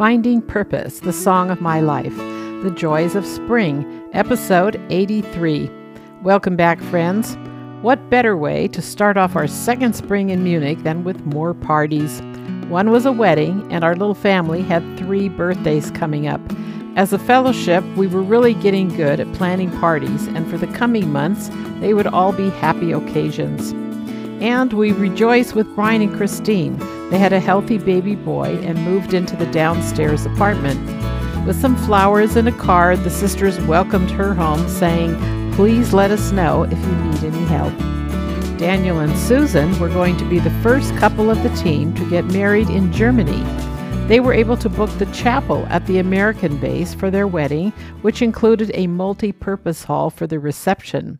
[0.00, 5.70] Finding Purpose, the Song of My Life, The Joys of Spring, episode 83.
[6.22, 7.36] Welcome back, friends.
[7.82, 12.22] What better way to start off our second spring in Munich than with more parties?
[12.70, 16.40] One was a wedding, and our little family had three birthdays coming up.
[16.96, 21.12] As a fellowship, we were really getting good at planning parties, and for the coming
[21.12, 23.72] months, they would all be happy occasions.
[24.42, 26.80] And we rejoice with Brian and Christine.
[27.10, 30.80] They had a healthy baby boy and moved into the downstairs apartment.
[31.44, 36.30] With some flowers and a card, the sisters welcomed her home, saying, Please let us
[36.30, 37.76] know if you need any help.
[38.58, 42.26] Daniel and Susan were going to be the first couple of the team to get
[42.26, 43.42] married in Germany.
[44.06, 47.70] They were able to book the chapel at the American base for their wedding,
[48.02, 51.18] which included a multi purpose hall for the reception.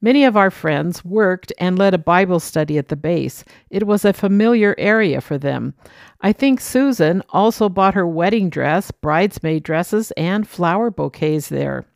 [0.00, 3.44] Many of our friends worked and led a Bible study at the base.
[3.70, 5.74] It was a familiar area for them.
[6.20, 11.86] I think Susan also bought her wedding dress, bridesmaid dresses, and flower bouquets there.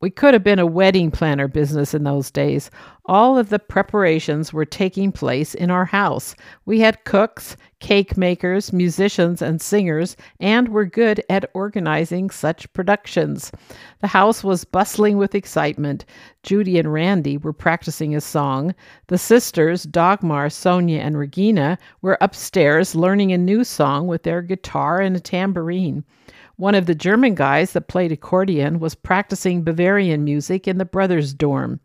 [0.00, 2.70] We could have been a wedding planner business in those days.
[3.06, 6.34] All of the preparations were taking place in our house.
[6.66, 13.52] We had cooks, cake makers, musicians, and singers, and were good at organizing such productions.
[14.00, 16.04] The house was bustling with excitement.
[16.42, 18.74] Judi and Randy were practicing a song.
[19.08, 25.00] The sisters, Dagmar, Sonja, and Regina, were upstairs learning a new song with their guitar
[25.00, 26.04] and a tambourine.
[26.56, 31.34] One of the German guys that played accordion was practicing Bavarian music in the brothers'
[31.34, 31.80] dorm.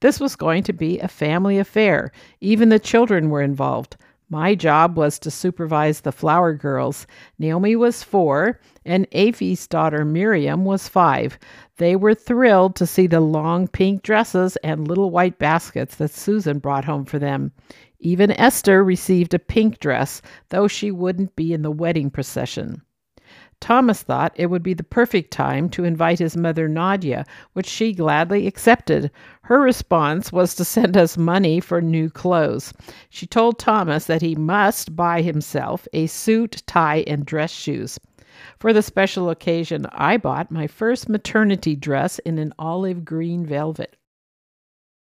[0.00, 2.10] This was going to be a family affair.
[2.40, 3.96] Even the children were involved.
[4.30, 7.06] My job was to supervise the flower girls.
[7.38, 11.38] Naomi was four, and Afy's daughter Miriam was five.
[11.78, 16.58] They were thrilled to see the long pink dresses and little white baskets that Susan
[16.58, 17.52] brought home for them.
[18.00, 20.20] Even Esther received a pink dress,
[20.50, 22.82] though she wouldn't be in the wedding procession.
[23.60, 27.92] Thomas thought it would be the perfect time to invite his mother Nadja, which she
[27.92, 29.10] gladly accepted.
[29.42, 32.72] Her response was to send us money for new clothes.
[33.10, 37.98] She told Thomas that he must buy himself a suit, tie, and dress shoes.
[38.58, 43.96] For the special occasion, I bought my first maternity dress in an olive green velvet.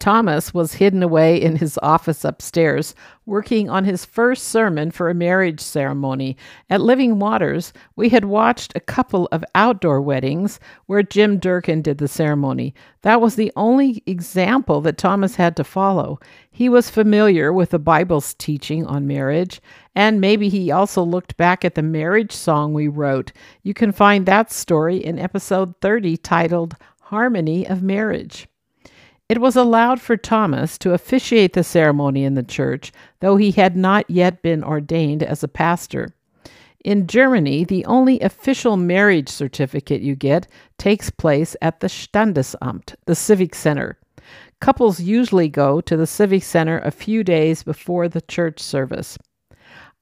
[0.00, 2.94] Thomas was hidden away in his office upstairs,
[3.26, 6.36] working on his first sermon for a marriage ceremony.
[6.70, 11.98] At Living Waters, we had watched a couple of outdoor weddings where Jim Durkin did
[11.98, 12.74] the ceremony.
[13.02, 16.20] That was the only example that Thomas had to follow.
[16.48, 19.60] He was familiar with the Bible's teaching on marriage,
[19.96, 23.32] and maybe he also looked back at the marriage song we wrote.
[23.64, 28.46] You can find that story in episode 30 titled Harmony of Marriage.
[29.28, 33.76] It was allowed for Thomas to officiate the ceremony in the church, though he had
[33.76, 36.14] not yet been ordained as a pastor.
[36.82, 40.46] In Germany, the only official marriage certificate you get
[40.78, 43.98] takes place at the Standesamt, the civic center.
[44.60, 49.18] Couples usually go to the civic center a few days before the church service.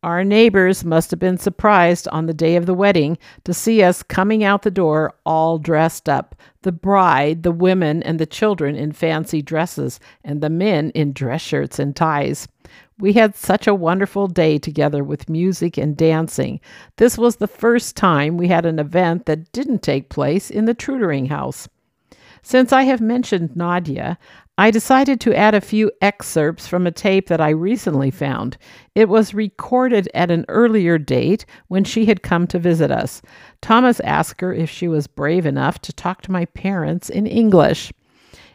[0.06, 4.04] Our neighbors must have been surprised on the day of the wedding to see us
[4.04, 8.92] coming out the door all dressed up the bride, the women, and the children in
[8.92, 12.46] fancy dresses, and the men in dress shirts and ties.
[13.00, 16.60] We had such a wonderful day together with music and dancing.
[16.98, 20.74] This was the first time we had an event that didn't take place in the
[20.74, 21.68] Trudering house.
[22.46, 24.18] Since I have mentioned Nadja,
[24.56, 28.56] I decided to add a few excerpts from a tape that I recently found.
[28.94, 33.20] It was recorded at an earlier date when she had come to visit us.
[33.62, 37.92] Thomas asked her if she was brave enough to talk to my parents in English.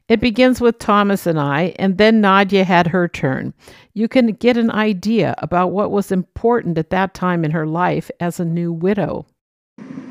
[0.07, 3.53] It begins with Thomas and I, and then Nadja had her turn.
[3.93, 8.09] You can get an idea about what was important at that time in her life
[8.21, 9.25] as a new widow.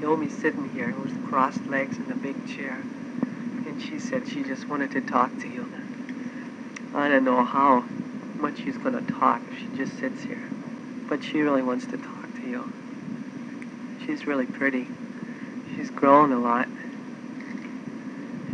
[0.01, 2.83] Naomi's sitting here with crossed legs in the big chair,
[3.91, 5.71] she said she just wanted to talk to you.
[6.95, 7.85] I don't know how
[8.37, 10.49] much she's going to talk if she just sits here.
[11.09, 12.73] But she really wants to talk to you.
[14.07, 14.87] She's really pretty.
[15.75, 16.69] She's grown a lot.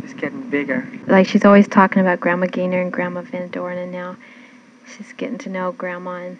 [0.01, 0.87] She's getting bigger.
[1.05, 4.17] Like she's always talking about Grandma Gaynor and Grandma Van Dorn, and now
[4.87, 6.15] she's getting to know Grandma.
[6.15, 6.39] And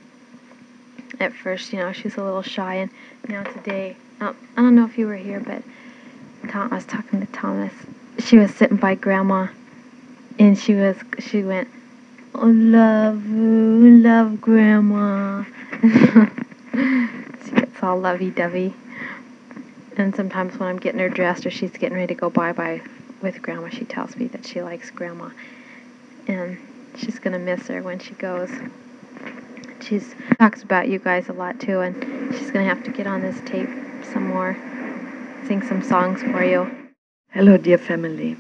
[1.20, 2.92] at first, you know, she's a little shy, and
[3.28, 5.62] now today, I don't know if you were here, but
[6.50, 7.74] Tom, I was talking to Thomas.
[8.20, 9.48] She was sitting by Grandma,
[10.40, 11.68] and she was she went,
[12.36, 15.44] Oh, love love Grandma.
[15.82, 18.74] she gets all lovey-dovey.
[19.98, 22.82] And sometimes when I'm getting her dressed or she's getting ready to go bye-bye
[23.22, 25.30] with Grandma, she tells me that she likes Grandma.
[26.28, 26.58] And
[26.96, 28.52] she's going to miss her when she goes.
[29.82, 30.00] She
[30.40, 31.96] talks about you guys a lot, too, and
[32.36, 33.70] she's going to have to get on this tape
[34.14, 34.56] some more,
[35.48, 36.87] sing some songs for you.
[37.32, 38.38] Hello, dear family.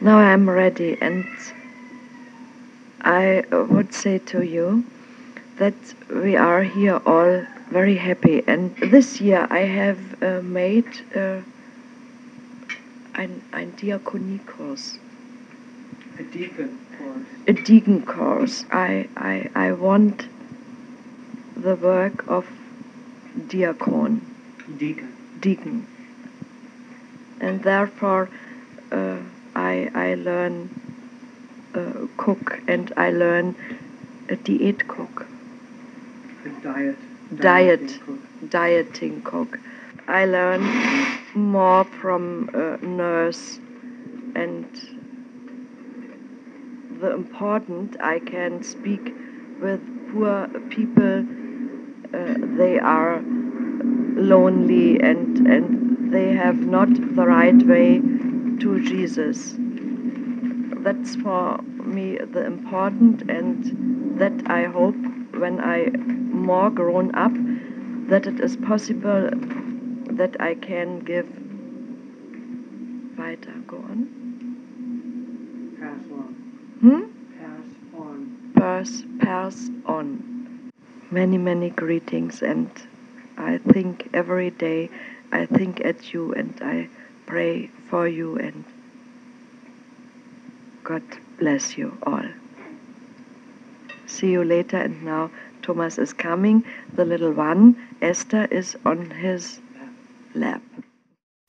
[0.00, 1.26] Now I'm ready, and
[3.00, 4.84] I would say to you
[5.58, 5.74] that
[6.08, 8.44] we are here all very happy.
[8.46, 11.40] And this year I have uh, made uh,
[13.16, 14.98] ein, ein Diakoniekurs.
[16.20, 17.26] A deacon course.
[17.48, 18.64] A deacon course.
[18.70, 20.28] I, I, I want
[21.56, 22.46] the work of
[23.36, 24.20] diakon,
[24.78, 25.12] Deacon.
[25.40, 25.86] deacon.
[27.40, 28.28] And therefore
[28.92, 29.16] uh,
[29.54, 30.70] I, I learn
[31.74, 33.56] uh, cook and I learn
[34.28, 35.26] a diet cook.
[36.44, 36.96] A diet.
[37.34, 37.80] Diet.
[37.80, 38.50] dieting cook.
[38.50, 39.58] dieting cook.
[40.08, 40.62] I learn
[41.34, 43.58] more from a nurse
[44.34, 44.66] and
[47.00, 49.14] the important I can speak
[49.60, 49.80] with
[50.12, 51.20] poor people.
[52.12, 53.22] Uh, they are
[54.16, 58.00] lonely and, and they have not the right way
[58.60, 59.54] to Jesus.
[60.84, 64.96] That's for me the important and that I hope
[65.34, 65.90] when I
[66.30, 67.32] more grown up
[68.08, 69.30] that it is possible
[70.10, 71.28] that I can give
[73.18, 74.00] weiter go on
[75.80, 76.34] Pass on.
[76.80, 77.04] hmm?
[77.38, 78.52] Pass on.
[78.56, 80.70] pass pass on
[81.10, 82.70] many many greetings and
[83.38, 84.90] I think every day
[85.32, 86.88] I think at you and I
[87.26, 88.64] pray for you and
[90.82, 91.02] God
[91.38, 92.24] bless you all
[94.06, 95.30] see you later and now
[95.62, 99.60] Thomas is coming the little one Esther is on his
[100.34, 100.62] lap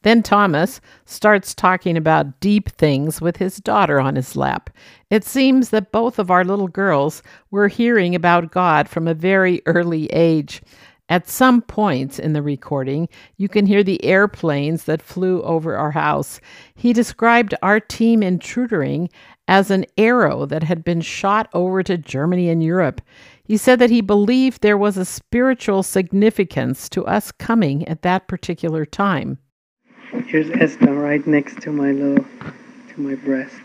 [0.04, 4.70] Then Thomas starts talking about deep things with his daughter on his lap.
[5.12, 9.62] It seems that both of our little girls were hearing about God from a very
[9.68, 10.62] early age.
[11.12, 15.92] At some points in the recording, you can hear the airplanes that flew over our
[15.92, 16.40] house.
[16.74, 19.10] He described our team in Trudering
[19.46, 23.02] as an arrow that had been shot over to Germany and Europe.
[23.44, 28.30] He said that he believed there was a spiritual significance to us coming at that
[28.30, 29.38] particular time.
[30.28, 33.62] Here's Esther right next to my little, to my breast.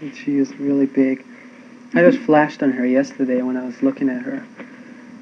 [0.00, 1.22] And she is really big.
[1.92, 4.42] I just flashed on her yesterday when I was looking at her.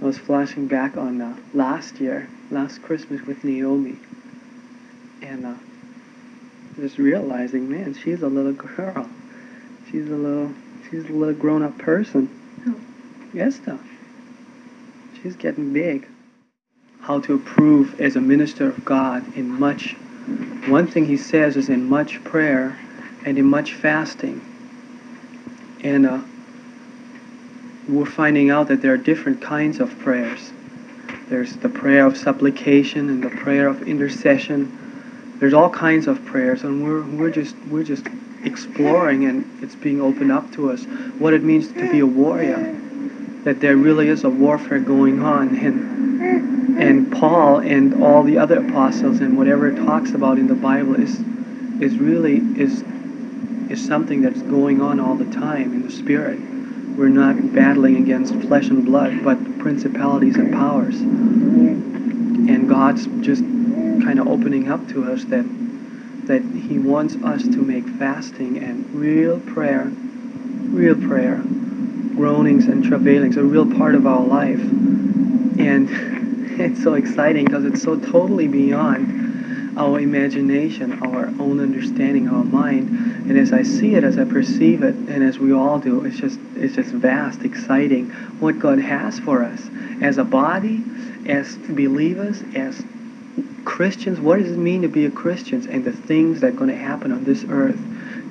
[0.01, 3.97] I was flashing back on uh, last year, last Christmas with Naomi.
[5.21, 5.55] And uh,
[6.77, 9.09] just realizing, man, she's a little girl.
[9.91, 10.55] She's a little,
[10.89, 12.29] she's a little grown-up person.
[13.35, 13.79] Yes, though.
[15.23, 16.09] She's getting big
[17.01, 19.95] how to approve as a minister of God in much.
[20.69, 22.79] One thing he says is in much prayer
[23.25, 24.41] and in much fasting.
[25.83, 26.21] And uh,
[27.91, 30.53] we're finding out that there are different kinds of prayers.
[31.29, 35.37] There's the prayer of supplication and the prayer of intercession.
[35.39, 38.07] There's all kinds of prayers, and we're, we're just we're just
[38.45, 40.85] exploring, and it's being opened up to us
[41.19, 42.77] what it means to be a warrior.
[43.45, 48.59] That there really is a warfare going on, and and Paul and all the other
[48.59, 51.19] apostles and whatever it talks about in the Bible is
[51.81, 52.85] is really is
[53.71, 56.39] is something that's going on all the time in the spirit.
[57.01, 61.01] We're not battling against flesh and blood, but principalities and powers.
[61.01, 65.47] And God's just kind of opening up to us that
[66.27, 71.43] that He wants us to make fasting and real prayer, real prayer,
[72.17, 74.61] groanings and travailings, a real part of our life.
[74.61, 75.89] And
[76.61, 79.20] it's so exciting because it's so totally beyond
[79.77, 82.89] our imagination, our own understanding, our mind.
[83.29, 86.19] And as I see it, as I perceive it, and as we all do, it's
[86.19, 88.11] just it's just vast, exciting
[88.41, 89.69] what God has for us
[90.03, 90.83] as a body,
[91.27, 92.83] as believers, as
[93.65, 94.21] Christians.
[94.21, 95.69] What does it mean to be a Christian?
[95.69, 97.81] And the things that are going to happen on this earth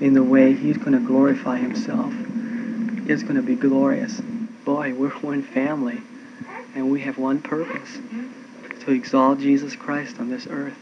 [0.02, 2.14] in the way He's going to glorify Himself.
[3.08, 4.22] It's going to be glorious.
[4.66, 6.02] Boy, we're one family,
[6.76, 7.98] and we have one purpose
[8.82, 10.78] to exalt Jesus Christ on this earth.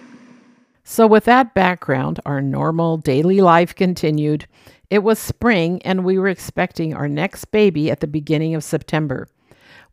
[0.89, 4.47] So, with that background, our normal daily life continued.
[4.89, 9.27] It was spring, and we were expecting our next baby at the beginning of September.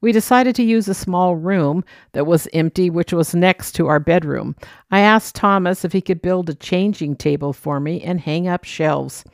[0.01, 3.99] We decided to use a small room that was empty, which was next to our
[3.99, 4.55] bedroom.
[4.93, 8.63] I asked Thomas if he could build a changing table for me and hang up
[8.63, 9.25] shelves.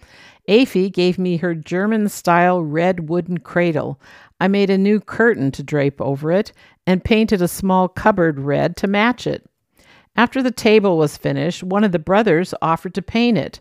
[0.49, 4.01] Afy gave me her German style red wooden cradle.
[4.41, 6.55] I made a new curtain to drape over it
[6.87, 9.50] and painted a small cupboard red to match it.
[10.17, 13.61] After the table was finished, one of the brothers offered to paint it.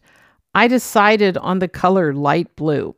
[0.53, 2.95] I decided on the color light blue.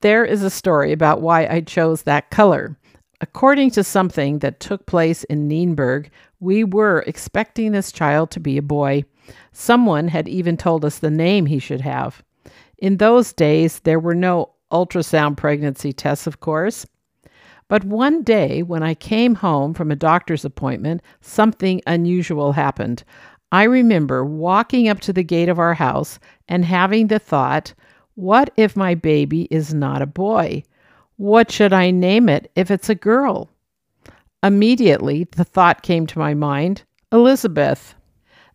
[0.00, 2.76] There is a story about why I chose that color.
[3.20, 6.08] According to something that took place in Nienberg,
[6.40, 9.04] we were expecting this child to be a boy.
[9.52, 12.22] Someone had even told us the name he should have.
[12.78, 16.86] In those days, there were no ultrasound pregnancy tests, of course.
[17.70, 23.04] But one day, when I came home from a doctor's appointment, something unusual happened.
[23.52, 27.72] I remember walking up to the gate of our house and having the thought,
[28.16, 30.64] what if my baby is not a boy?
[31.14, 33.48] What should I name it if it's a girl?
[34.42, 37.94] Immediately, the thought came to my mind Elizabeth.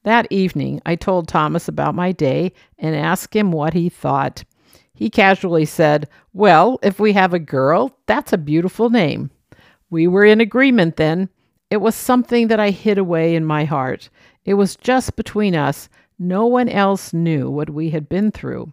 [0.03, 4.43] That evening, I told Thomas about my day and asked him what he thought.
[4.95, 9.29] He casually said, Well, if we have a girl, that's a beautiful name.
[9.89, 11.29] We were in agreement then.
[11.69, 14.09] It was something that I hid away in my heart.
[14.45, 15.89] It was just between us.
[16.17, 18.71] No one else knew what we had been through.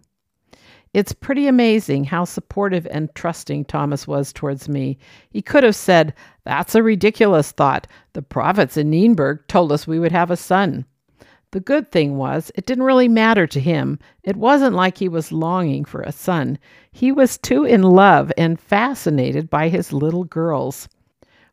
[0.94, 4.98] It's pretty amazing how supportive and trusting Thomas was towards me.
[5.30, 6.14] He could have said,
[6.44, 7.86] That's a ridiculous thought.
[8.12, 10.84] The prophets in Nienberg told us we would have a son.
[11.52, 13.98] The good thing was, it didn't really matter to him.
[14.24, 16.58] It wasn't like he was longing for a son.
[16.90, 20.88] He was too in love and fascinated by his little girls.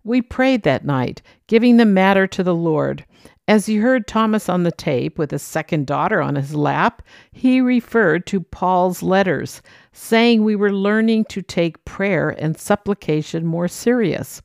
[0.05, 3.05] We prayed that night, giving the matter to the Lord.
[3.45, 7.01] As you heard Thomas on the tape with his second daughter on his lap,
[7.33, 13.67] he referred to Paul's letters, saying we were learning to take prayer and supplication more
[13.67, 14.41] serious.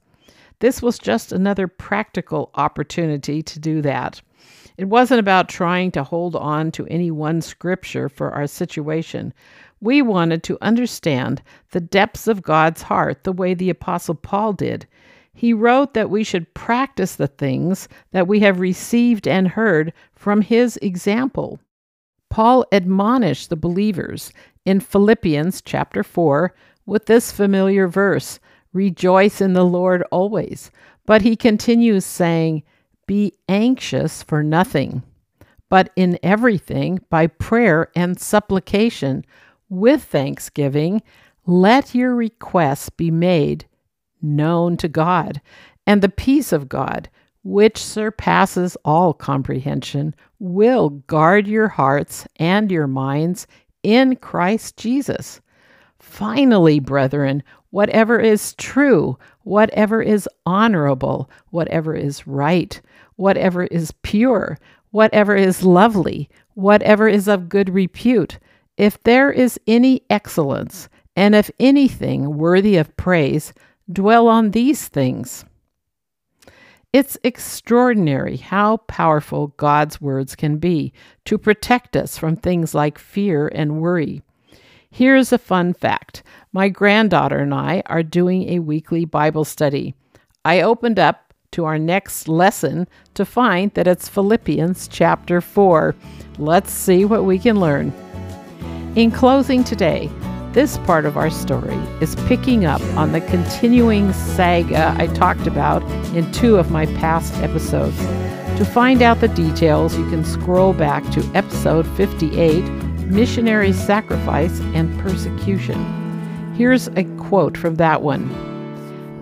[0.58, 4.20] This was just another practical opportunity to do that.
[4.76, 9.32] It wasn't about trying to hold on to any one scripture for our situation.
[9.80, 14.86] We wanted to understand the depths of God's heart the way the Apostle Paul did.
[15.32, 20.40] He wrote that we should practice the things that we have received and heard from
[20.40, 21.60] his example.
[22.30, 24.32] Paul admonished the believers
[24.64, 26.54] in Philippians chapter 4
[26.86, 28.40] with this familiar verse
[28.72, 30.72] Rejoice in the Lord always.
[31.06, 32.64] But he continues saying,
[33.06, 35.02] be anxious for nothing,
[35.68, 39.24] but in everything, by prayer and supplication,
[39.68, 41.02] with thanksgiving,
[41.46, 43.66] let your requests be made
[44.22, 45.40] known to God,
[45.86, 47.08] and the peace of God,
[47.42, 53.46] which surpasses all comprehension, will guard your hearts and your minds
[53.82, 55.40] in Christ Jesus.
[56.04, 62.80] Finally, brethren, whatever is true, whatever is honorable, whatever is right,
[63.16, 64.56] whatever is pure,
[64.92, 68.38] whatever is lovely, whatever is of good repute,
[68.76, 73.52] if there is any excellence, and if anything worthy of praise,
[73.92, 75.44] dwell on these things.
[76.92, 80.92] It's extraordinary how powerful God's words can be
[81.24, 84.22] to protect us from things like fear and worry.
[84.94, 86.22] Here's a fun fact
[86.52, 89.96] my granddaughter and I are doing a weekly Bible study.
[90.44, 95.96] I opened up to our next lesson to find that it's Philippians chapter 4.
[96.38, 97.92] Let's see what we can learn.
[98.94, 100.08] In closing today,
[100.52, 105.82] this part of our story is picking up on the continuing saga I talked about
[106.14, 107.98] in two of my past episodes.
[108.58, 114.98] To find out the details, you can scroll back to episode 58 Missionary Sacrifice and
[115.00, 116.54] Persecution.
[116.56, 118.28] Here's a quote from that one.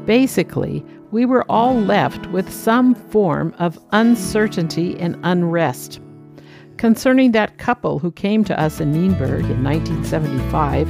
[0.06, 6.00] Basically, we were all left with some form of uncertainty and unrest.
[6.76, 10.88] Concerning that couple who came to us in Nienberg in 1975,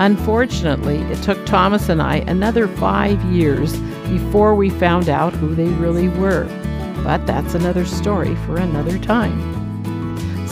[0.00, 3.76] unfortunately, it took Thomas and I another five years
[4.08, 6.44] before we found out who they really were.
[7.02, 9.63] But that's another story for another time.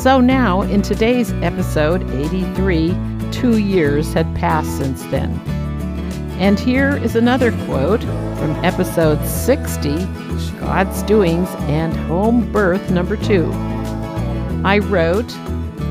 [0.03, 2.93] So now, in today's episode 83,
[3.31, 5.31] two years had passed since then.
[6.41, 9.95] And here is another quote from episode 60
[10.59, 13.49] God's Doings and Home Birth number two.
[14.65, 15.31] I wrote,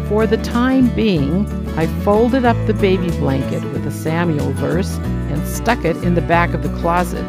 [0.09, 5.47] For the time being, I folded up the baby blanket with a Samuel verse and
[5.47, 7.25] stuck it in the back of the closet.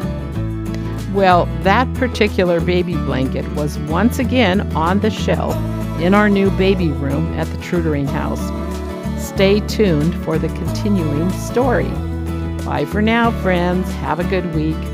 [1.13, 5.55] Well, that particular baby blanket was once again on the shelf
[6.01, 8.41] in our new baby room at the Trudering house.
[9.23, 11.89] Stay tuned for the continuing story.
[12.65, 13.89] Bye for now, friends.
[13.93, 14.92] Have a good week.